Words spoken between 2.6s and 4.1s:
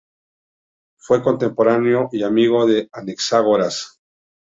de Anaxágoras.